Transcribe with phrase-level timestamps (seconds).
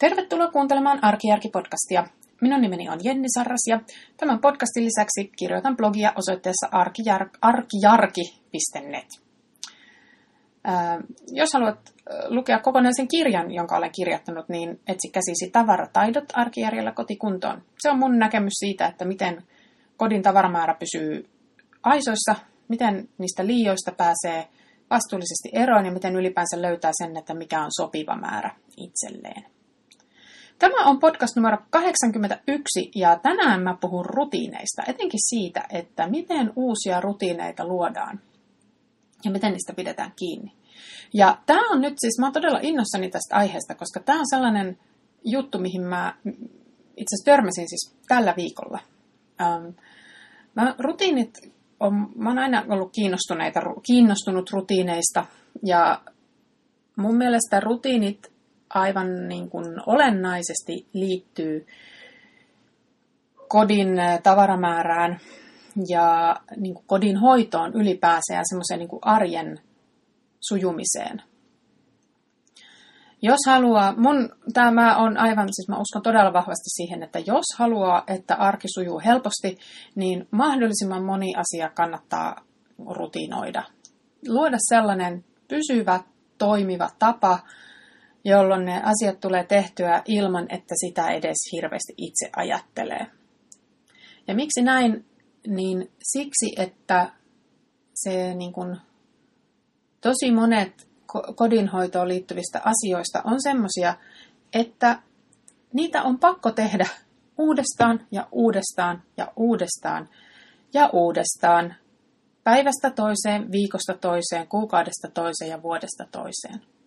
[0.00, 2.08] Tervetuloa kuuntelemaan Arkijärki-podcastia.
[2.40, 3.80] Minun nimeni on Jenni Sarras ja
[4.16, 6.68] tämän podcastin lisäksi kirjoitan blogia osoitteessa
[7.42, 9.06] arkijarki.net.
[11.32, 11.94] jos haluat
[12.28, 17.62] lukea kokonaisen kirjan, jonka olen kirjoittanut, niin etsi käsisi tavarataidot arkijärjellä kotikuntoon.
[17.78, 19.42] Se on mun näkemys siitä, että miten
[19.96, 21.28] kodin tavaramäärä pysyy
[21.82, 22.34] aisoissa,
[22.68, 24.48] miten niistä liioista pääsee
[24.90, 29.59] vastuullisesti eroon ja miten ylipäänsä löytää sen, että mikä on sopiva määrä itselleen.
[30.60, 37.00] Tämä on podcast numero 81 ja tänään mä puhun rutiineista, etenkin siitä, että miten uusia
[37.00, 38.20] rutiineita luodaan
[39.24, 40.52] ja miten niistä pidetään kiinni.
[41.14, 44.78] Ja tämä on nyt siis, mä oon todella innossani tästä aiheesta, koska tämä on sellainen
[45.24, 46.14] juttu, mihin mä
[46.96, 48.78] itse asiassa törmäsin siis tällä viikolla.
[49.40, 49.68] Ähm,
[50.54, 51.30] mä, rutiinit
[51.80, 55.26] on, mä oon aina ollut kiinnostuneita, kiinnostunut rutiineista
[55.64, 56.02] ja
[56.96, 58.32] mun mielestä rutiinit
[58.74, 61.66] aivan niin kuin olennaisesti liittyy
[63.48, 63.88] kodin
[64.22, 65.20] tavaramäärään
[65.88, 69.58] ja niin kuin kodin hoitoon ylipäänsä ja semmoiseen niin kuin arjen
[70.40, 71.22] sujumiseen.
[73.22, 78.04] Jos haluaa, mun, tämä on aivan, siis mä uskon todella vahvasti siihen, että jos haluaa,
[78.06, 79.58] että arki sujuu helposti,
[79.94, 82.44] niin mahdollisimman moni asia kannattaa
[82.86, 83.62] rutinoida.
[84.28, 86.00] Luoda sellainen pysyvä,
[86.38, 87.38] toimiva tapa,
[88.24, 93.06] jolloin ne asiat tulee tehtyä ilman, että sitä edes hirveästi itse ajattelee.
[94.26, 95.04] Ja miksi näin?
[95.46, 97.12] Niin siksi, että
[97.94, 98.76] se niin kuin,
[100.00, 100.88] tosi monet
[101.36, 103.94] kodinhoitoon liittyvistä asioista on semmoisia,
[104.52, 105.02] että
[105.72, 106.86] niitä on pakko tehdä
[107.38, 110.08] uudestaan ja uudestaan ja uudestaan
[110.74, 111.74] ja uudestaan
[112.44, 116.79] päivästä toiseen, viikosta toiseen, kuukaudesta toiseen ja vuodesta toiseen.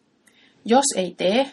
[0.65, 1.51] Jos ei tee,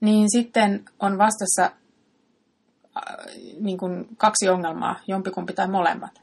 [0.00, 3.26] niin sitten on vastassa äh,
[3.60, 6.22] niin kuin kaksi ongelmaa, jompikumpi tai molemmat.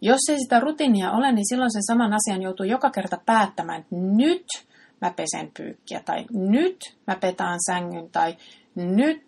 [0.00, 3.96] Jos ei sitä rutiinia ole, niin silloin sen saman asian joutuu joka kerta päättämään, että
[3.96, 4.46] nyt
[5.00, 8.36] mä pesen pyykkiä, tai nyt mä petaan sängyn, tai
[8.74, 9.24] nyt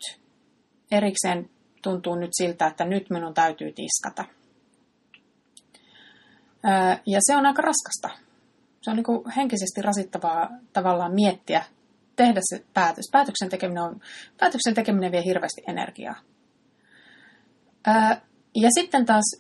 [0.91, 1.51] erikseen
[1.83, 4.25] tuntuu nyt siltä, että nyt minun täytyy tiskata.
[6.69, 8.27] Äh, ja se on aika raskasta.
[8.83, 11.65] Se on niin henkisesti rasittavaa tavallaan miettiä
[12.17, 13.05] tehdä se päätös.
[13.13, 14.01] Päätöksen tekeminen, on,
[14.39, 16.17] päätöksen tekeminen vie hirveästi energiaa.
[17.87, 18.21] Ää,
[18.55, 19.37] ja sitten taas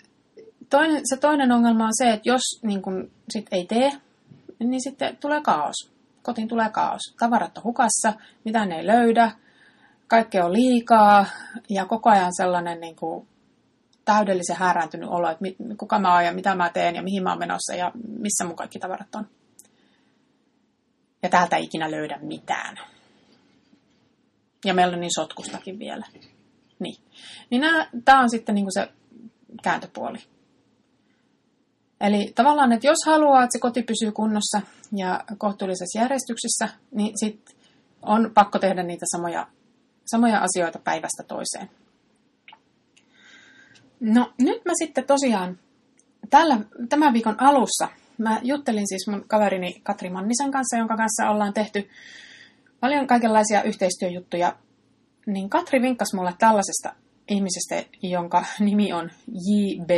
[0.70, 3.90] toinen, se toinen ongelma on se, että jos niin kun, sit ei tee,
[4.58, 5.90] niin sitten tulee kaos.
[6.22, 7.00] Kotiin tulee kaos.
[7.18, 8.12] Tavarat on hukassa,
[8.44, 9.30] mitään ei löydä,
[10.06, 11.26] kaikkea on liikaa
[11.68, 13.28] ja koko ajan sellainen niin kuin,
[14.04, 15.44] täydellisen härääntynyt olo, että
[15.78, 18.56] kuka mä oon ja mitä mä teen ja mihin mä oon menossa ja missä mun
[18.56, 19.26] kaikki tavarat on
[21.26, 22.78] ja täältä ei ikinä löydä mitään.
[24.64, 26.06] Ja meillä on niin sotkustakin vielä.
[26.78, 26.96] Niin.
[27.50, 27.62] Niin
[28.04, 28.88] tämä on sitten niinku se
[29.62, 30.18] kääntöpuoli.
[32.00, 34.60] Eli tavallaan, että jos haluaa, että se koti pysyy kunnossa
[34.96, 37.56] ja kohtuullisessa järjestyksessä, niin sit
[38.02, 39.46] on pakko tehdä niitä samoja,
[40.06, 41.70] samoja asioita päivästä toiseen.
[44.00, 45.58] No nyt mä sitten tosiaan
[46.30, 47.88] tällä, tämän viikon alussa
[48.18, 51.88] Mä juttelin siis mun kaverini Katri Mannisen kanssa, jonka kanssa ollaan tehty
[52.80, 54.56] paljon kaikenlaisia yhteistyöjuttuja.
[55.26, 56.94] Niin Katri vinkkasi mulle tällaisesta
[57.28, 59.90] ihmisestä, jonka nimi on J.B.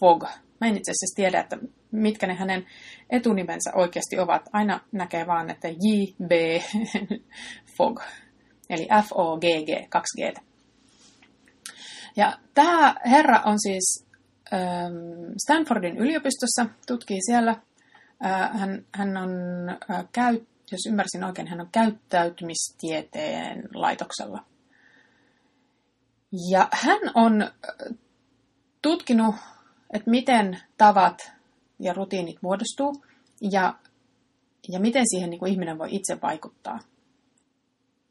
[0.00, 0.24] Fogg.
[0.60, 1.58] Mä en itse asiassa tiedä, että
[1.90, 2.66] mitkä ne hänen
[3.10, 4.42] etunimensä oikeasti ovat.
[4.52, 6.32] Aina näkee vaan, että J.B.
[7.76, 8.00] Fogg,
[8.70, 10.36] eli F-O-G-G, kaksi G.
[12.16, 14.06] Ja tämä herra on siis
[15.44, 17.56] Stanfordin yliopistossa, tutkii siellä.
[18.52, 19.30] Hän, hän on,
[20.12, 20.40] käy,
[20.72, 24.44] jos ymmärsin oikein, hän on käyttäytymistieteen laitoksella.
[26.50, 27.50] Ja hän on
[28.82, 29.34] tutkinut,
[29.92, 31.32] että miten tavat
[31.78, 33.04] ja rutiinit muodostuu
[33.40, 33.74] ja,
[34.68, 36.78] ja miten siihen niin kuin ihminen voi itse vaikuttaa.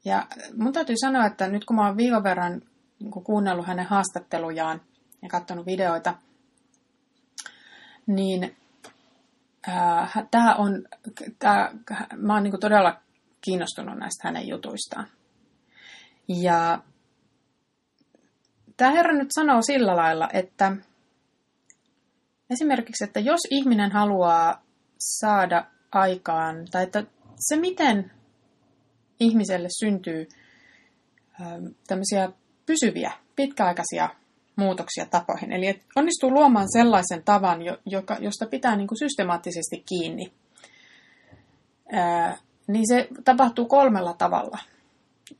[0.04, 0.26] Ja
[0.56, 2.62] mun täytyy sanoa, että nyt kun mä oon viikon verran
[3.00, 4.80] niin kuin kuunnellut hänen haastattelujaan
[5.22, 6.14] ja katsonut videoita–
[8.06, 8.56] niin
[9.68, 10.84] äh, tämä on,
[11.38, 11.74] tää,
[12.16, 13.00] mä oon niin todella
[13.40, 15.06] kiinnostunut näistä hänen jutuistaan.
[16.28, 16.78] Ja
[18.76, 20.76] tämä herra nyt sanoo sillä lailla, että
[22.50, 24.62] esimerkiksi, että jos ihminen haluaa
[24.98, 27.04] saada aikaan, tai että
[27.36, 28.12] se miten
[29.20, 30.28] ihmiselle syntyy
[31.86, 32.32] tämmöisiä
[32.66, 34.08] pysyviä, pitkäaikaisia
[34.56, 35.52] muutoksia tapoihin.
[35.52, 40.32] Eli onnistuu luomaan sellaisen tavan, joka, josta pitää niin kuin systemaattisesti kiinni.
[41.92, 44.58] Ää, niin se tapahtuu kolmella tavalla.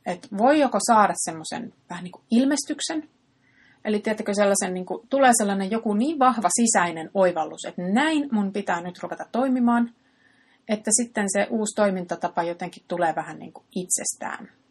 [0.05, 3.09] että voi joko saada semmoisen vähän niin kuin ilmestyksen,
[3.85, 8.53] eli tiedättekö sellaisen, niin kuin, tulee sellainen joku niin vahva sisäinen oivallus, että näin mun
[8.53, 9.93] pitää nyt ruveta toimimaan,
[10.67, 14.62] että sitten se uusi toimintatapa jotenkin tulee vähän niin kuin itsestään.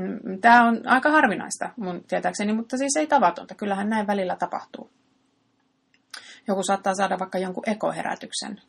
[0.00, 3.54] Mm, Tämä on aika harvinaista mun tietääkseni, mutta siis ei tavatonta.
[3.54, 4.90] Kyllähän näin välillä tapahtuu.
[6.48, 8.60] Joku saattaa saada vaikka jonkun ekoherätyksen,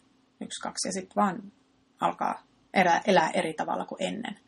[0.41, 1.43] yksi, kaksi, ja sitten vaan
[1.99, 2.43] alkaa
[2.73, 4.39] elää, elää eri tavalla kuin ennen.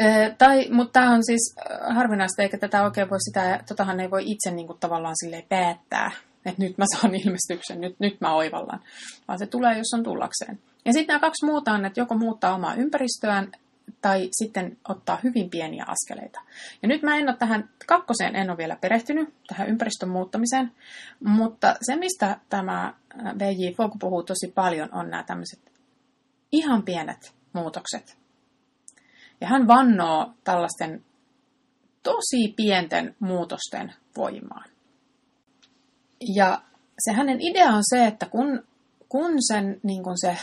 [0.00, 1.54] Ö, tai, mutta tämä on siis
[1.94, 6.10] harvinaista, eikä tätä oikein voi sitä, totahan ei voi itse niin tavallaan silleen päättää,
[6.46, 8.80] että nyt mä saan ilmestyksen, nyt, nyt mä oivallan,
[9.28, 10.58] vaan se tulee, jos on tullakseen.
[10.84, 13.52] Ja sitten nämä kaksi muuta on, että joko muuttaa omaa ympäristöään
[14.02, 16.40] tai sitten ottaa hyvin pieniä askeleita.
[16.82, 20.72] Ja nyt mä en ole tähän kakkoseen, en ole vielä perehtynyt, tähän ympäristön muuttamiseen,
[21.24, 22.94] mutta se, mistä tämä
[23.38, 25.72] VJ Fogg puhuu tosi paljon, on nämä tämmöiset
[26.52, 28.18] ihan pienet muutokset.
[29.40, 31.04] Ja hän vannoo tällaisten
[32.02, 34.70] tosi pienten muutosten voimaan.
[36.34, 36.62] Ja
[36.98, 38.64] se hänen idea on se, että kun,
[39.08, 40.36] kun sen, niin kun se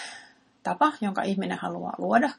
[0.63, 2.29] tapa, jonka ihminen haluaa luoda,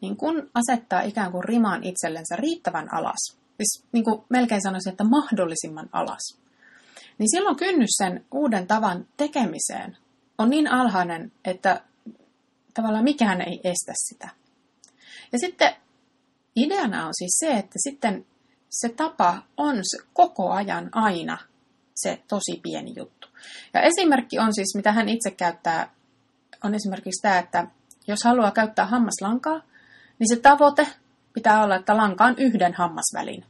[0.00, 5.04] niin kun asettaa ikään kuin rimaan itsellensä riittävän alas, siis niin kuin melkein sanoisin, että
[5.04, 6.38] mahdollisimman alas,
[7.18, 9.96] niin silloin kynnys sen uuden tavan tekemiseen
[10.38, 11.80] on niin alhainen, että
[12.74, 14.28] tavallaan mikään ei estä sitä.
[15.32, 15.76] Ja sitten
[16.56, 18.26] ideana on siis se, että sitten
[18.70, 21.38] se tapa on se koko ajan aina
[21.94, 23.28] se tosi pieni juttu.
[23.74, 25.94] Ja esimerkki on siis, mitä hän itse käyttää,
[26.64, 27.66] on esimerkiksi tämä, että
[28.06, 29.62] jos haluaa käyttää hammaslankaa,
[30.18, 30.86] niin se tavoite
[31.32, 33.44] pitää olla, että lankaan yhden hammasvälin.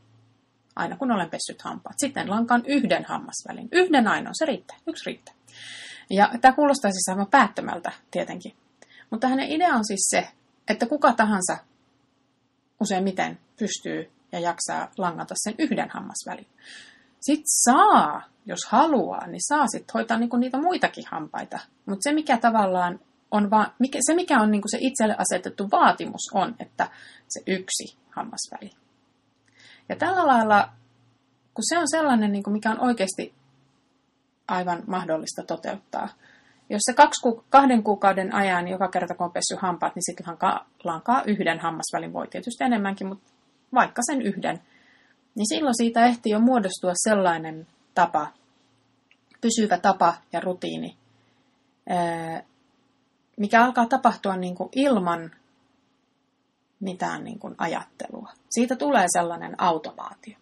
[0.76, 1.97] Aina kun olen pessyt hampaat.
[1.99, 3.69] Sitten lankaan yhden hammasvälin.
[3.73, 4.76] Yhden ainoa, se riittää.
[4.87, 5.35] Yksi riittää.
[6.11, 8.56] Ja tämä kuulostaa siis aivan päättömältä tietenkin.
[9.11, 10.29] Mutta hänen idea on siis se,
[10.69, 11.56] että kuka tahansa
[12.81, 16.47] useimmiten pystyy ja jaksaa langata sen yhden hammasvälin.
[17.20, 21.59] Sitten saa, jos haluaa, niin saa sitten hoitaa niinku niitä muitakin hampaita.
[21.87, 26.30] Mutta se, mikä tavallaan on vaan, mikä, se, mikä on niinku se itselle asetettu vaatimus,
[26.34, 26.88] on, että
[27.28, 28.70] se yksi hammasväli.
[29.88, 30.69] Ja tällä lailla,
[31.54, 33.34] kun se on sellainen, niinku, mikä on oikeasti
[34.48, 36.08] aivan mahdollista toteuttaa,
[36.70, 40.26] jos se kaksi ku, kahden kuukauden ajan, joka kerta kun on pessy hampaat, niin sitten
[40.26, 43.32] lankaa, lankaa yhden hammasvälin, voi tietysti enemmänkin, mutta
[43.74, 44.60] vaikka sen yhden,
[45.34, 48.26] niin silloin siitä ehtii jo muodostua sellainen tapa,
[49.40, 50.96] pysyvä tapa ja rutiini,
[53.38, 55.31] mikä alkaa tapahtua niin kuin ilman
[56.81, 58.32] mitään niin kuin ajattelua.
[58.50, 60.37] Siitä tulee sellainen automaatio.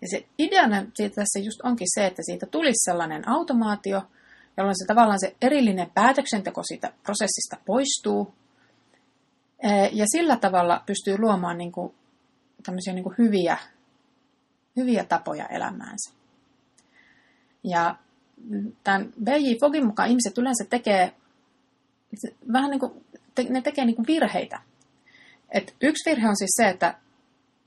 [0.00, 4.02] Ja se ideana siitä tässä just onkin se, että siitä tulisi sellainen automaatio,
[4.56, 8.34] jolloin se tavallaan se erillinen päätöksenteko siitä prosessista poistuu.
[9.92, 11.94] Ja sillä tavalla pystyy luomaan niin kuin
[12.62, 13.58] tämmöisiä niin kuin hyviä,
[14.76, 16.12] hyviä tapoja elämäänsä.
[17.64, 17.96] Ja
[18.84, 19.54] tämän B.J.
[19.60, 21.12] Fogin mukaan ihmiset yleensä tekee
[22.52, 22.92] vähän niin kuin,
[23.48, 24.60] ne tekee niin kuin virheitä.
[25.50, 26.94] Et yksi virhe on siis se, että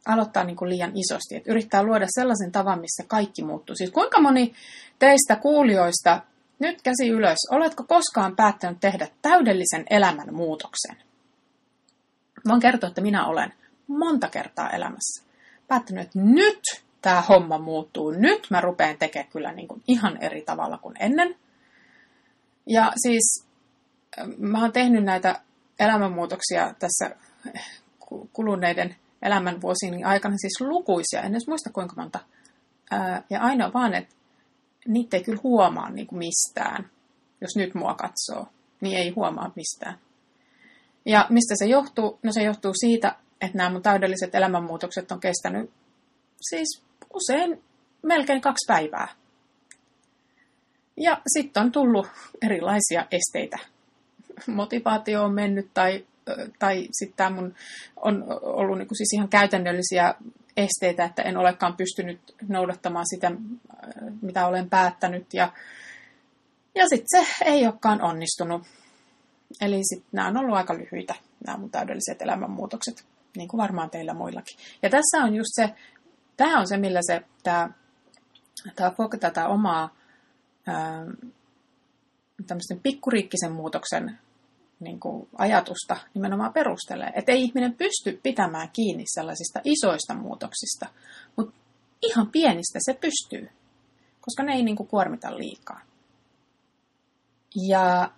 [0.06, 3.76] aloittaa niin kuin liian isosti, että yrittää luoda sellaisen tavan, missä kaikki muuttuu.
[3.76, 4.54] Siis kuinka moni
[5.00, 6.22] teistä kuulijoista,
[6.60, 10.98] nyt käsi ylös, oletko koskaan päättänyt tehdä täydellisen elämän muutoksen?
[12.48, 13.54] Voin kertoa, että minä olen
[13.88, 15.26] monta kertaa elämässä
[15.68, 16.62] päättänyt, että nyt
[17.02, 18.12] tämä homma muuttuu.
[18.12, 21.36] Nyt mä rupean tekemään kyllä niin kuin ihan eri tavalla kuin ennen.
[22.66, 23.45] Ja siis
[24.38, 25.42] mä oon tehnyt näitä
[25.80, 27.16] elämänmuutoksia tässä
[28.34, 32.20] kuluneiden elämänvuosien aikana siis lukuisia, en edes muista kuinka monta.
[33.30, 34.16] Ja aina vaan, että
[34.88, 36.90] niitä ei kyllä huomaa niin kuin mistään.
[37.42, 38.48] Jos nyt mua katsoo,
[38.82, 39.98] niin ei huomaa mistään.
[41.06, 42.20] Ja mistä se johtuu?
[42.24, 45.72] No se johtuu siitä, että nämä mun täydelliset elämänmuutokset on kestänyt
[46.42, 46.82] siis
[47.14, 47.64] usein
[48.02, 49.08] melkein kaksi päivää.
[50.98, 52.08] Ja sitten on tullut
[52.42, 53.75] erilaisia esteitä.
[54.48, 56.06] Motivaatio on mennyt tai,
[56.60, 57.56] tai sitten tämä mun
[57.96, 60.16] on ollut niinku siis ihan käytännöllisiä
[60.58, 63.32] esteitä, että en olekaan pystynyt noudattamaan sitä,
[64.22, 65.34] mitä olen päättänyt.
[65.34, 65.54] Ja,
[66.76, 68.62] ja sitten se ei olekaan onnistunut.
[69.62, 71.16] Eli sitten nämä on ollut aika lyhyitä,
[71.46, 73.06] nämä mun täydelliset elämänmuutokset
[73.38, 74.58] niin kuin varmaan teillä muillakin.
[74.84, 75.70] Ja tässä on just se,
[76.38, 77.70] tämä on se, millä se, tämä,
[78.76, 79.96] tämä tätä omaa
[80.68, 81.06] ää,
[82.48, 84.20] tämmöisten pikkuriikkisen muutoksen
[84.80, 87.12] niin kuin ajatusta nimenomaan perustelee.
[87.16, 90.86] Että ei ihminen pysty pitämään kiinni sellaisista isoista muutoksista,
[91.36, 91.54] mutta
[92.02, 93.50] ihan pienistä se pystyy,
[94.22, 95.82] koska ne ei niin kuin kuormita liikaa.
[97.68, 98.12] Ja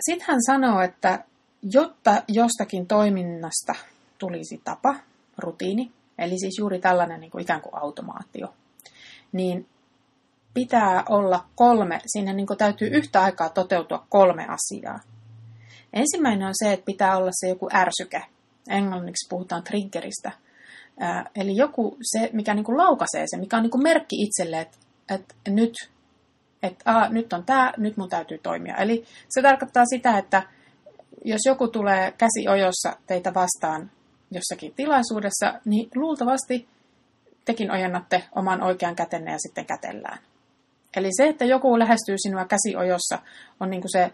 [0.00, 1.24] sitten hän sanoo, että
[1.62, 3.74] jotta jostakin toiminnasta
[4.18, 4.94] tulisi tapa,
[5.38, 8.54] rutiini, eli siis juuri tällainen niin kuin ikään kuin automaatio,
[9.32, 9.68] niin
[10.54, 15.00] pitää olla kolme, siinä niin kuin täytyy yhtä aikaa toteutua kolme asiaa.
[15.92, 18.22] Ensimmäinen on se, että pitää olla se joku ärsyke.
[18.68, 20.32] Englanniksi puhutaan triggeristä.
[21.34, 24.78] Eli joku se, mikä niin kuin laukaisee se, mikä on niin kuin merkki itselle, että,
[25.10, 25.72] että nyt,
[26.62, 28.76] että aa, nyt on tämä, nyt mun täytyy toimia.
[28.76, 30.42] Eli se tarkoittaa sitä, että
[31.24, 33.90] jos joku tulee käsi ojossa teitä vastaan
[34.30, 36.68] jossakin tilaisuudessa, niin luultavasti
[37.44, 40.18] tekin ojennatte oman oikean kätenne ja sitten kätellään.
[40.96, 43.18] Eli se, että joku lähestyy sinua käsi ojossa,
[43.60, 44.12] on niin kuin se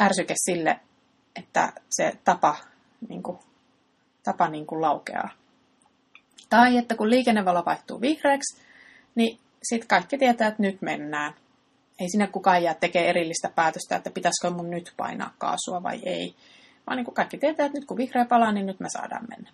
[0.00, 0.80] ärsyke sille,
[1.36, 2.56] että se tapa,
[3.08, 3.38] niin kuin,
[4.22, 5.30] tapa niin kuin laukeaa.
[6.50, 8.62] Tai että kun liikennevalo vaihtuu vihreäksi,
[9.14, 11.34] niin sitten kaikki tietää, että nyt mennään.
[12.00, 16.34] Ei sinne kukaan jää tekemään erillistä päätöstä, että pitäisikö mun nyt painaa kaasua vai ei.
[16.86, 19.50] Vaan niin kuin kaikki tietää, että nyt kun vihreä palaa, niin nyt me saadaan mennä.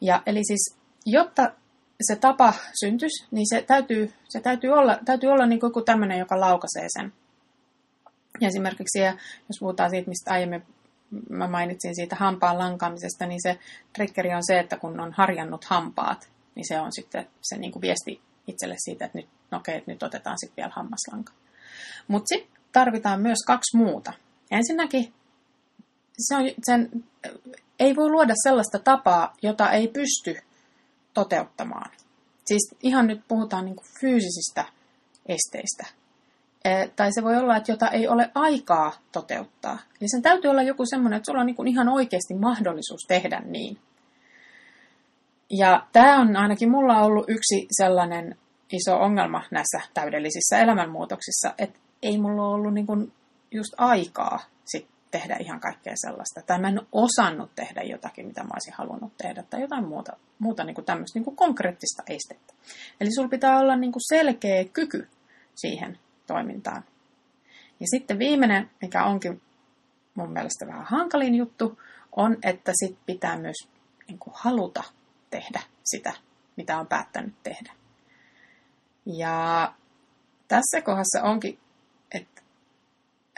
[0.00, 1.52] Ja eli siis, jotta
[2.02, 6.18] se tapa syntyisi, niin se täytyy, se täytyy olla, täytyy olla niin kuin joku tämmöinen,
[6.18, 7.12] joka laukaisee sen.
[8.40, 8.98] Ja esimerkiksi,
[9.48, 10.62] jos puhutaan siitä, mistä aiemmin
[11.30, 13.58] mä mainitsin siitä hampaan lankaamisesta, niin se
[13.92, 17.80] triggeri on se, että kun on harjannut hampaat, niin se on sitten se niin kuin
[17.80, 21.32] viesti itselle siitä, että nyt, no okei, nyt otetaan sitten vielä hammaslanka.
[22.08, 24.12] Mutta sitten tarvitaan myös kaksi muuta.
[24.50, 25.12] Ensinnäkin
[26.18, 27.04] se on, sen,
[27.78, 30.36] ei voi luoda sellaista tapaa, jota ei pysty
[31.14, 31.90] toteuttamaan.
[32.44, 34.64] Siis ihan nyt puhutaan niin kuin fyysisistä
[35.26, 36.01] esteistä.
[36.64, 39.78] E, tai se voi olla, että jota ei ole aikaa toteuttaa.
[40.00, 43.78] Eli sen täytyy olla joku semmoinen, että sulla on niin ihan oikeasti mahdollisuus tehdä niin.
[45.50, 48.36] Ja tämä on ainakin mulla ollut yksi sellainen
[48.72, 53.12] iso ongelma näissä täydellisissä elämänmuutoksissa, että ei mulla ollut niin
[53.50, 56.42] just aikaa sit tehdä ihan kaikkea sellaista.
[56.46, 60.64] Tai mä en osannut tehdä jotakin, mitä mä olisin halunnut tehdä, tai jotain muuta, muuta
[60.64, 62.54] niin tämmöistä niin konkreettista estettä.
[63.00, 65.08] Eli sulla pitää olla niin selkeä kyky
[65.54, 65.98] siihen
[66.32, 66.84] toimintaan.
[67.80, 69.42] Ja sitten viimeinen, mikä onkin
[70.14, 71.78] mun mielestä vähän hankalin juttu,
[72.16, 73.68] on, että sit pitää myös
[74.08, 74.82] niin kuin haluta
[75.30, 76.12] tehdä sitä,
[76.56, 77.72] mitä on päättänyt tehdä.
[79.06, 79.74] Ja
[80.48, 81.58] tässä kohdassa onkin,
[82.14, 82.42] että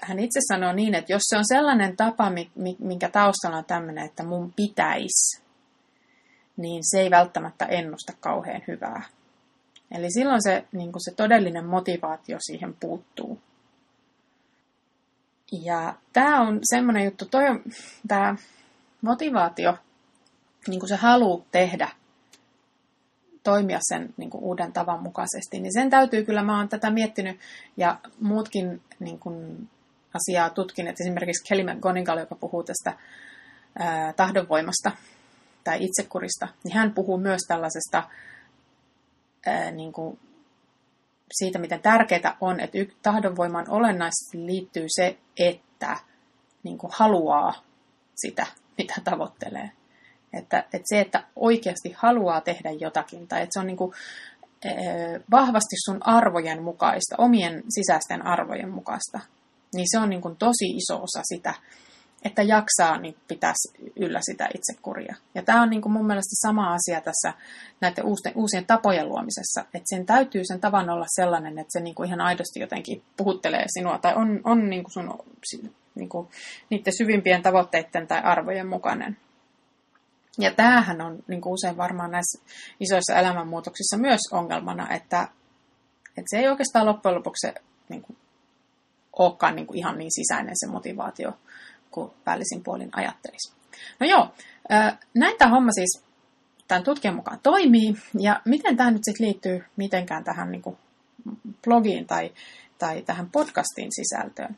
[0.02, 2.32] hän itse sanoo niin, että jos se on sellainen tapa,
[2.78, 5.42] minkä taustalla on tämmöinen, että mun pitäisi,
[6.56, 9.02] niin se ei välttämättä ennusta kauhean hyvää.
[9.94, 13.38] Eli silloin se, niin se todellinen motivaatio siihen puuttuu.
[15.52, 17.62] Ja tämä on semmoinen juttu, toi on,
[18.08, 18.36] tämä
[19.02, 19.78] motivaatio,
[20.68, 21.88] niin kuin se halu tehdä,
[23.42, 27.40] toimia sen niin kuin uuden tavan mukaisesti, niin sen täytyy kyllä, mä oon tätä miettinyt
[27.76, 29.68] ja muutkin niin kuin,
[30.14, 32.98] asiaa tutkineet, esimerkiksi Kelly McGonigal, joka puhuu tästä
[33.78, 34.90] ää, tahdonvoimasta
[35.64, 38.02] tai itsekurista, niin hän puhuu myös tällaisesta
[39.46, 40.18] ää, niin kuin
[41.32, 45.96] siitä, miten tärkeää on, että tahdonvoimaan olennaisesti liittyy se, että
[46.62, 47.54] niin kuin haluaa
[48.14, 48.46] sitä,
[48.78, 49.70] mitä tavoittelee.
[50.32, 53.92] Että, että se, että oikeasti haluaa tehdä jotakin, tai että se on niin kuin,
[55.30, 59.20] vahvasti sun arvojen mukaista, omien sisäisten arvojen mukaista,
[59.74, 61.54] niin se on niin kuin tosi iso osa sitä,
[62.24, 65.14] että jaksaa niin pitäisi yllä sitä itsekuria.
[65.34, 67.32] Ja tämä on niin kuin mun mielestä sama asia tässä
[67.80, 71.94] näiden uusien, uusien tapojen luomisessa, että sen täytyy sen tavan olla sellainen, että se niin
[71.94, 75.18] kuin ihan aidosti jotenkin puhuttelee sinua tai on, on niin kuin sun
[75.94, 76.28] niin kuin
[76.70, 79.16] niiden syvimpien tavoitteiden tai arvojen mukainen.
[80.38, 82.42] Ja tämähän on niin kuin usein varmaan näissä
[82.80, 85.28] isoissa elämänmuutoksissa myös ongelmana, että,
[86.08, 87.54] että se ei oikeastaan loppujen lopuksi se,
[87.88, 88.16] niin kuin,
[89.18, 91.32] olekaan niin kuin ihan niin sisäinen se motivaatio,
[91.94, 93.52] kuin päällisin puolin ajattelisi.
[94.00, 94.34] No joo,
[95.14, 96.04] näin tämä homma siis
[96.68, 100.76] tämän tutkijan mukaan toimii, ja miten tämä nyt sitten liittyy mitenkään tähän niin kuin
[101.64, 102.32] blogiin tai,
[102.78, 104.56] tai tähän podcastin sisältöön?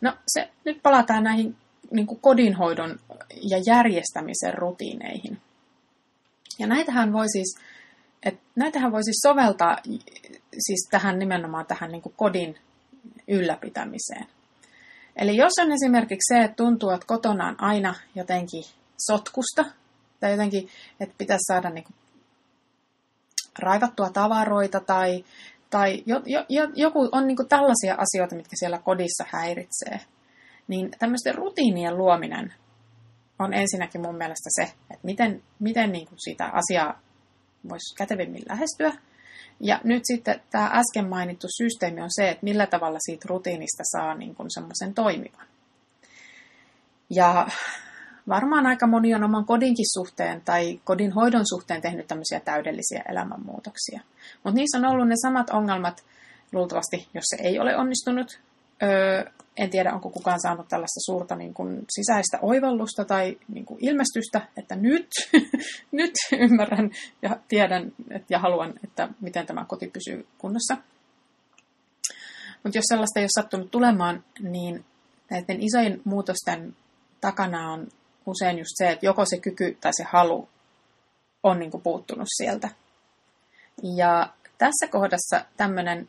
[0.00, 1.56] No se, nyt palataan näihin
[1.90, 3.00] niin kuin kodinhoidon
[3.50, 5.40] ja järjestämisen rutiineihin.
[6.58, 7.58] Ja näitähän voi siis,
[8.22, 9.76] et näitähän voi siis soveltaa
[10.58, 12.58] siis tähän nimenomaan tähän niin kuin kodin
[13.28, 14.26] ylläpitämiseen.
[15.20, 18.64] Eli jos on esimerkiksi se, että tuntuu, että kotona on aina jotenkin
[19.06, 19.64] sotkusta,
[20.20, 20.68] tai jotenkin,
[21.00, 21.96] että pitäisi saada niin kuin
[23.58, 25.24] raivattua tavaroita, tai,
[25.70, 30.00] tai jo, jo, jo, joku on niin tällaisia asioita, mitkä siellä kodissa häiritsee,
[30.68, 32.54] niin tämmöisten rutiinien luominen
[33.38, 37.00] on ensinnäkin mun mielestä se, että miten, miten niin kuin sitä asiaa
[37.68, 38.92] voisi kätevimmin lähestyä.
[39.60, 44.14] Ja nyt sitten tämä äsken mainittu systeemi on se, että millä tavalla siitä rutiinista saa
[44.14, 45.46] niin kuin semmoisen toimivan.
[47.10, 47.48] Ja
[48.28, 54.00] varmaan aika moni on oman kodinkin suhteen tai kodin hoidon suhteen tehnyt tämmöisiä täydellisiä elämänmuutoksia.
[54.44, 56.04] Mutta niissä on ollut ne samat ongelmat,
[56.52, 58.40] luultavasti, jos se ei ole onnistunut.
[58.82, 59.24] Öö,
[59.56, 64.48] en tiedä, onko kukaan saanut tällaista suurta niin kuin, sisäistä oivallusta tai niin kuin, ilmestystä,
[64.56, 65.08] että nyt,
[65.92, 66.90] nyt ymmärrän
[67.22, 70.76] ja tiedän et, ja haluan, että miten tämä koti pysyy kunnossa.
[72.64, 74.84] Mutta jos sellaista ei ole sattunut tulemaan, niin
[75.30, 76.76] näiden isojen muutosten
[77.20, 77.88] takana on
[78.26, 80.48] usein just se, että joko se kyky tai se halu
[81.42, 82.68] on niin kuin puuttunut sieltä.
[83.96, 86.08] Ja tässä kohdassa tämmöinen,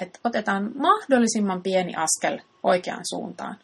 [0.00, 3.58] että otetaan mahdollisimman pieni askel oikeaan suuntaan,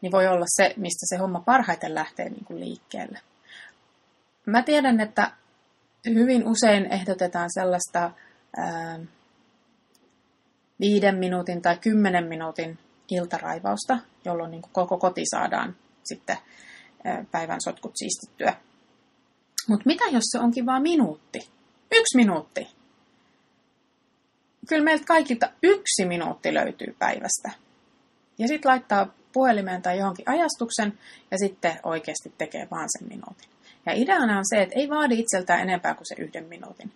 [0.00, 3.20] niin voi olla se, mistä se homma parhaiten lähtee niin kuin liikkeelle.
[4.46, 5.32] Mä tiedän, että
[6.06, 8.10] hyvin usein ehdotetaan sellaista
[8.56, 8.98] ää,
[10.80, 12.78] viiden minuutin tai kymmenen minuutin
[13.10, 16.38] iltaraivausta, jolloin niin kuin koko koti saadaan sitten
[17.30, 18.54] päivän sotkut siistittyä.
[19.68, 21.38] Mutta mitä jos se onkin vain minuutti?
[21.92, 22.77] Yksi minuutti.
[24.68, 27.50] Kyllä meiltä kaikilta yksi minuutti löytyy päivästä.
[28.38, 30.98] Ja sitten laittaa puhelimeen tai johonkin ajastuksen
[31.30, 33.48] ja sitten oikeasti tekee vaan sen minuutin.
[33.86, 36.92] Ja ideana on se, että ei vaadi itseltään enempää kuin se yhden minuutin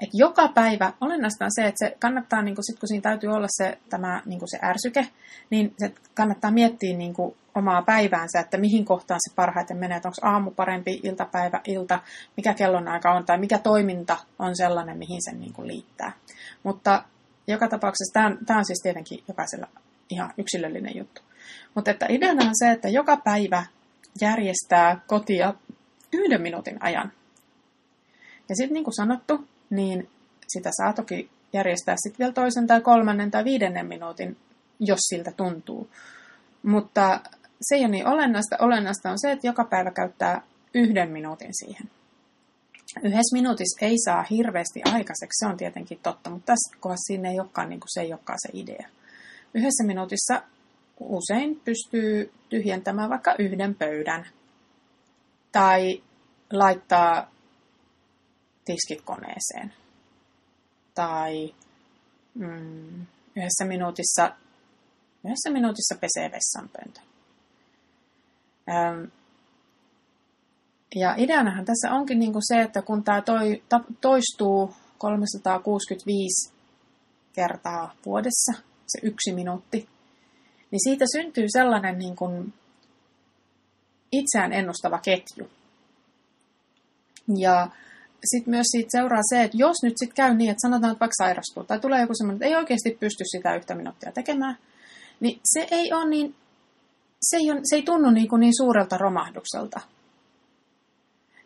[0.00, 3.46] että joka päivä, olennaista on se, että se kannattaa, niin sit kun siinä täytyy olla
[3.50, 5.08] se, tämä, niin se ärsyke,
[5.50, 10.16] niin se kannattaa miettiä niin kuin omaa päiväänsä, että mihin kohtaan se parhaiten menee, onko
[10.22, 12.00] aamu parempi, iltapäivä, ilta,
[12.36, 16.12] mikä kellonaika on tai mikä toiminta on sellainen, mihin sen niin liittää.
[16.62, 17.04] Mutta
[17.46, 19.68] joka tapauksessa tämä on, tämä on siis tietenkin jokaisella
[20.10, 21.22] ihan yksilöllinen juttu.
[21.74, 23.64] Mutta että ideana on se, että joka päivä
[24.20, 25.54] järjestää kotia
[26.12, 27.12] yhden minuutin ajan.
[28.48, 30.08] Ja sitten niin kuin sanottu, niin
[30.48, 34.36] sitä saa toki järjestää sitten vielä toisen tai kolmannen tai viidennen minuutin,
[34.80, 35.90] jos siltä tuntuu.
[36.62, 37.20] Mutta
[37.62, 38.56] se ei ole niin olennaista.
[38.60, 40.42] Olennaista on se, että joka päivä käyttää
[40.74, 41.90] yhden minuutin siihen.
[42.96, 47.40] Yhdessä minuutissa ei saa hirveästi aikaiseksi, se on tietenkin totta, mutta tässä kohdassa siinä ei
[47.40, 48.88] olekaan, niin kuin se ei olekaan se idea.
[49.54, 50.42] Yhdessä minuutissa
[51.00, 54.26] usein pystyy tyhjentämään vaikka yhden pöydän
[55.52, 56.02] tai
[56.52, 57.30] laittaa
[58.70, 59.72] tiskit koneeseen.
[60.94, 61.54] Tai
[62.34, 63.06] mm,
[63.36, 64.36] yhdessä minuutissa,
[65.24, 67.00] yhdessä minuutissa pesee vessanpöntö.
[68.68, 69.04] Ähm,
[70.94, 76.52] ja ideanahan tässä onkin niin kuin se, että kun tämä toi, ta, toistuu 365
[77.32, 78.52] kertaa vuodessa,
[78.86, 79.88] se yksi minuutti,
[80.70, 82.54] niin siitä syntyy sellainen niin kuin
[84.12, 85.50] itseään ennustava ketju.
[87.36, 87.70] Ja
[88.24, 91.24] sitten myös siitä seuraa se, että jos nyt sitten käy niin, että sanotaan, että vaikka
[91.24, 94.58] sairastuu tai tulee joku semmoinen, että ei oikeasti pysty sitä yhtä minuuttia tekemään,
[95.20, 96.34] niin se ei ole niin,
[97.22, 99.80] se ei, ole, se ei tunnu niin, kuin niin suurelta romahdukselta.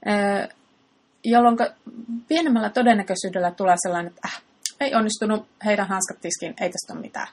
[0.07, 0.49] Öö,
[1.25, 1.57] jolloin
[2.29, 4.43] pienemmällä todennäköisyydellä tulee sellainen, että äh,
[4.81, 7.29] ei onnistunut, heidän hanskat tiskin, ei tästä ole mitään.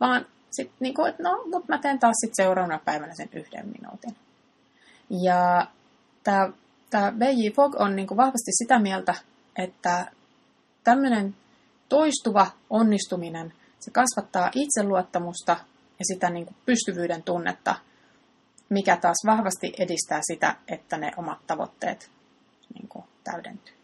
[0.00, 3.66] Vaan sitten, niin kuin, että no, mutta mä teen taas sitten seuraavana päivänä sen yhden
[3.66, 4.16] minuutin.
[5.10, 5.66] Ja
[6.24, 6.52] tämä
[6.90, 7.48] tämä B.J.
[7.56, 9.14] Fogg on niin kuin vahvasti sitä mieltä,
[9.56, 10.10] että
[10.84, 11.36] tämmöinen
[11.88, 15.52] toistuva onnistuminen, se kasvattaa itseluottamusta
[15.98, 17.74] ja sitä niin kuin pystyvyyden tunnetta,
[18.68, 22.10] mikä taas vahvasti edistää sitä, että ne omat tavoitteet
[22.74, 23.74] niin kuin täydentyy.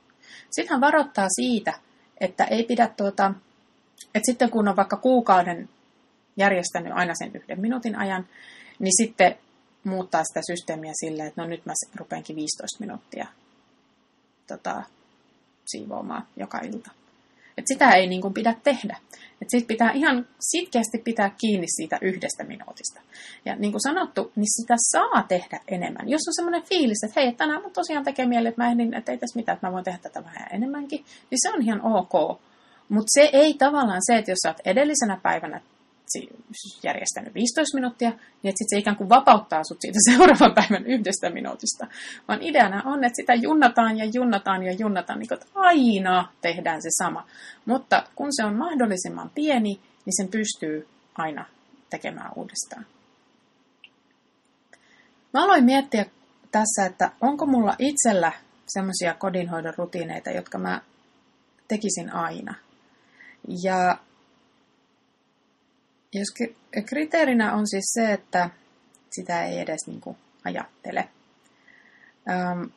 [0.50, 1.72] Sitten hän varoittaa siitä,
[2.20, 3.34] että ei pidä tuota,
[4.14, 5.68] että sitten kun on vaikka kuukauden
[6.36, 8.26] järjestänyt aina sen yhden minuutin ajan,
[8.78, 9.38] niin sitten
[9.84, 13.26] muuttaa sitä systeemiä silleen, että no nyt mä rupeankin 15 minuuttia
[14.46, 14.82] tota,
[15.66, 16.90] siivoamaan joka ilta.
[17.58, 18.96] Et sitä ei niin kuin pidä tehdä.
[19.42, 23.00] Et sit pitää ihan sitkeästi pitää kiinni siitä yhdestä minuutista.
[23.44, 26.08] Ja niin kuin sanottu, niin sitä saa tehdä enemmän.
[26.08, 29.12] Jos on semmoinen fiilis, että hei, tänään mun tosiaan tekee mieli, että mä ehdin, että
[29.12, 32.40] ei tässä mitään, että mä voin tehdä tätä vähän enemmänkin, niin se on ihan ok.
[32.88, 35.60] Mutta se ei tavallaan se, että jos sä oot edellisenä päivänä
[36.82, 41.30] järjestänyt 15 minuuttia, niin että sitten se ikään kuin vapauttaa sut siitä seuraavan päivän yhdestä
[41.30, 41.86] minuutista.
[42.28, 46.88] Vaan ideana on, että sitä junnataan ja junnataan ja junnataan, niin että aina tehdään se
[46.98, 47.26] sama.
[47.66, 51.46] Mutta kun se on mahdollisimman pieni, niin sen pystyy aina
[51.90, 52.86] tekemään uudestaan.
[55.34, 56.06] Mä aloin miettiä
[56.52, 58.32] tässä, että onko mulla itsellä
[58.66, 60.80] semmoisia kodinhoidon rutiineita, jotka mä
[61.68, 62.54] tekisin aina.
[63.62, 63.98] Ja
[66.14, 66.48] jos
[66.86, 68.50] kriteerinä on siis se, että
[69.10, 71.08] sitä ei edes niin kuin ajattele.
[72.30, 72.70] Öm,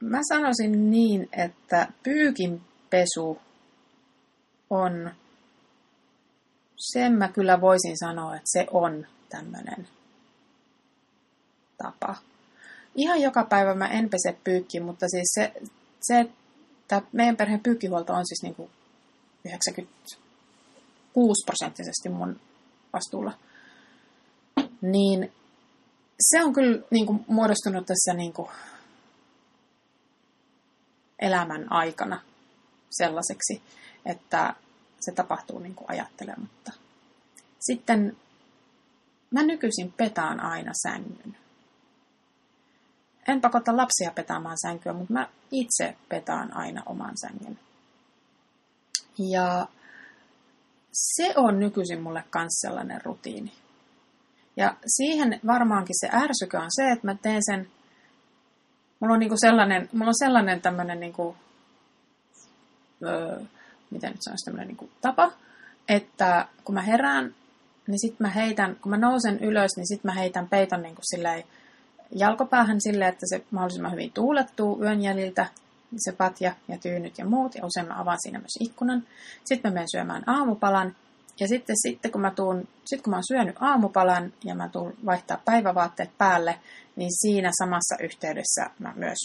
[0.00, 3.40] mä sanoisin niin, että pyykinpesu
[4.70, 5.14] on,
[6.76, 9.88] sen mä kyllä voisin sanoa, että se on tämmöinen
[11.82, 12.16] tapa.
[12.96, 15.52] ihan joka päivä mä en pese pyykkiä, mutta siis se,
[16.00, 16.26] se
[16.82, 18.70] että meidän perheen pyykkihuolto on siis niin kuin
[21.16, 22.40] 96 prosenttisesti mun
[22.92, 23.32] vastuulla,
[24.80, 25.32] niin
[26.20, 28.48] se on kyllä niin kuin muodostunut tässä niin kuin
[31.18, 32.20] elämän aikana
[32.90, 33.62] sellaiseksi,
[34.06, 34.54] että
[35.00, 36.72] se tapahtuu niin kuin ajattelematta.
[37.60, 38.16] Sitten
[39.30, 41.36] mä nykyisin petaan aina sängyn.
[43.28, 47.58] En pakota lapsia petaamaan sänkyä, mutta mä itse petaan aina oman sängyn.
[49.18, 49.66] Ja
[50.92, 53.52] se on nykyisin mulle myös sellainen rutiini.
[54.56, 57.68] Ja siihen varmaankin se ärsykö on se, että mä teen sen,
[59.00, 61.36] mulla on niinku sellainen, mulla on sellainen tämmöinen niinku,
[63.02, 63.40] öö,
[63.90, 65.32] miten nyt sanoisi, tämmöinen niinku tapa,
[65.88, 67.34] että kun mä herään,
[67.86, 71.44] niin sitten mä heitän, kun mä nousen ylös, niin sitten mä heitän peiton niinku silleen
[72.14, 75.46] jalkopäähän silleen, että se mahdollisimman hyvin tuulettuu yön jäljiltä,
[75.96, 79.02] se patja ja tyynyt ja muut, ja usein mä avaan siinä myös ikkunan.
[79.44, 80.96] Sitten mä menen syömään aamupalan,
[81.40, 84.94] ja sitten, sitten kun, mä tuun, sit kun mä oon syönyt aamupalan ja mä tuun
[85.06, 86.58] vaihtaa päivävaatteet päälle,
[86.96, 89.18] niin siinä samassa yhteydessä mä myös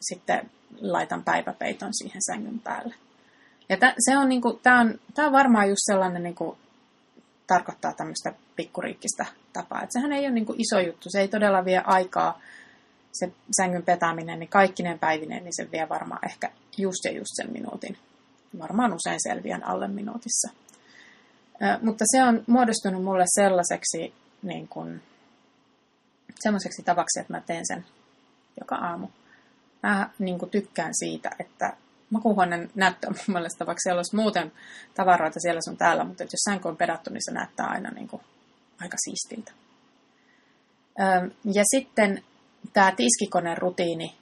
[0.00, 2.94] sitten laitan päiväpeiton siihen sängyn päälle.
[3.68, 6.58] Ja tä, se on, niinku, tää on, tää on varmaan just sellainen, niinku,
[7.46, 9.82] tarkoittaa tämmöistä pikkuriikkistä tapaa.
[9.82, 12.40] Et sehän ei ole niinku iso juttu, se ei todella vie aikaa
[13.18, 17.52] se sängyn petaaminen, niin kaikkinen päivinen, niin se vie varmaan ehkä just ja just sen
[17.52, 17.98] minuutin.
[18.58, 20.50] Varmaan usein selviän alle minuutissa.
[21.82, 25.02] Mutta se on muodostunut mulle sellaiseksi niin kuin,
[26.40, 27.84] sellaiseksi tavaksi, että mä teen sen
[28.60, 29.08] joka aamu.
[29.82, 31.76] Mä niin tykkään siitä, että
[32.10, 34.52] makuuhuoneen näyttää mun mielestä, vaikka siellä olisi muuten
[34.94, 38.22] tavaroita siellä sun täällä, mutta jos sänky on pedattu, niin se näyttää aina niin kuin,
[38.80, 39.52] aika siistiltä.
[41.44, 42.24] Ja sitten
[42.72, 44.14] tämä tiskikoneen rutiini,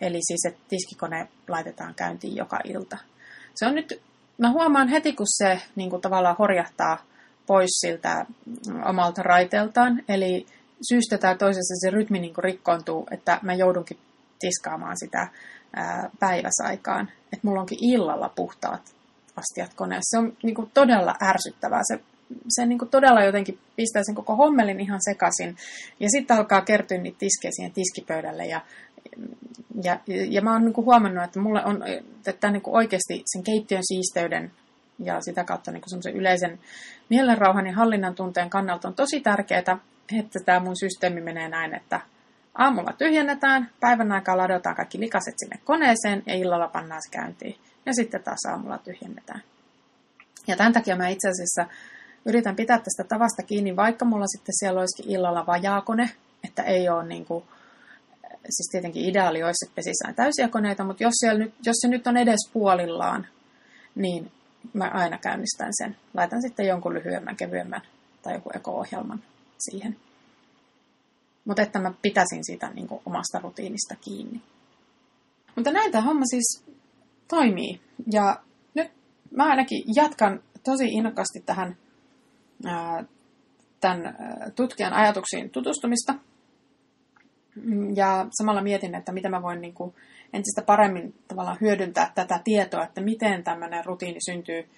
[0.00, 2.98] eli siis, että tiskikone laitetaan käyntiin joka ilta.
[3.54, 4.02] Se on nyt
[4.38, 7.04] mä huomaan heti, kun se niin kuin tavallaan horjahtaa
[7.46, 8.26] pois siltä
[8.84, 10.46] omalta raiteeltaan, eli
[10.88, 13.98] syystä tai toisessa se rytmi niin kuin rikkoontuu, että mä joudunkin
[14.38, 15.28] tiskaamaan sitä
[16.18, 17.08] päiväsaikaan.
[17.32, 18.94] Että mulla onkin illalla puhtaat
[19.36, 20.10] astiat koneessa.
[20.10, 21.80] Se on niin kuin todella ärsyttävää.
[21.88, 22.00] Se,
[22.48, 25.56] se niin kuin todella jotenkin pistää sen koko hommelin ihan sekaisin.
[26.00, 28.60] Ja sitten alkaa kertyä niitä tiskejä siihen tiskipöydälle ja
[29.82, 31.84] ja, ja mä oon niin huomannut, että mulle on
[32.26, 34.50] että niin oikeasti sen keittiön siisteyden
[34.98, 36.58] ja sitä kautta niin semmoisen yleisen
[37.08, 39.58] mielenrauhan ja hallinnan tunteen kannalta on tosi tärkeää,
[40.18, 42.00] että tämä mun systeemi menee näin, että
[42.54, 47.56] aamulla tyhjennetään, päivän aikaa ladataan kaikki likaset sinne koneeseen ja illalla pannaan se käyntiin.
[47.86, 49.42] Ja sitten taas aamulla tyhjennetään.
[50.46, 51.66] Ja tämän takia mä itse asiassa
[52.26, 56.10] yritän pitää tästä tavasta kiinni, vaikka mulla sitten siellä olisikin illalla vajaakone,
[56.44, 57.44] että ei ole niin kuin
[58.50, 62.06] siis tietenkin ideaali olisi, että pesissään täysiä koneita, mutta jos, siellä nyt, jos se nyt
[62.06, 63.26] on edes puolillaan,
[63.94, 64.32] niin
[64.72, 65.96] mä aina käynnistän sen.
[66.14, 67.82] Laitan sitten jonkun lyhyemmän, kevyemmän
[68.22, 69.22] tai joku eko-ohjelman
[69.58, 69.96] siihen.
[71.44, 74.42] Mutta että mä pitäisin sitä niin kuin omasta rutiinista kiinni.
[75.56, 76.64] Mutta näin tämä homma siis
[77.28, 77.80] toimii.
[78.12, 78.40] Ja
[78.74, 78.90] nyt
[79.36, 81.76] mä ainakin jatkan tosi innokkaasti tähän
[83.80, 84.16] tämän
[84.54, 86.14] tutkijan ajatuksiin tutustumista.
[87.94, 89.94] Ja samalla mietin, että miten mä voin niin kuin
[90.32, 94.68] entistä paremmin tavallaan hyödyntää tätä tietoa, että miten tämmöinen rutiini syntyy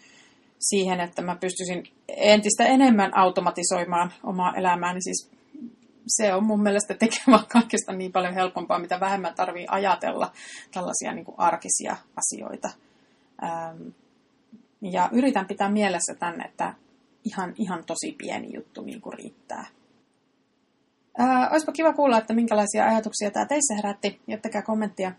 [0.58, 5.02] siihen, että mä pystyisin entistä enemmän automatisoimaan omaa elämääni.
[5.02, 5.30] Siis
[6.06, 10.32] se on mun mielestä tekemään kaikesta niin paljon helpompaa, mitä vähemmän tarvii ajatella
[10.74, 12.70] tällaisia niin kuin arkisia asioita.
[14.82, 16.74] Ja yritän pitää mielessä tänne, että
[17.24, 19.66] ihan, ihan tosi pieni juttu niin kuin riittää.
[21.18, 24.20] Ää, olisipa kiva kuulla, että minkälaisia ajatuksia tämä teissä herätti.
[24.26, 25.12] Jättäkää kommenttia.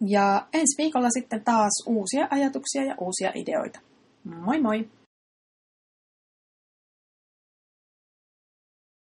[0.00, 3.80] Ja ensi viikolla sitten taas uusia ajatuksia ja uusia ideoita.
[4.24, 4.88] Moi moi!